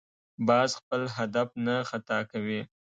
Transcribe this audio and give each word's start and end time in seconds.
باز 0.47 0.69
خپل 0.79 1.01
هدف 1.17 1.49
نه 1.65 1.75
خطا 1.89 2.19
کوي 2.31 2.59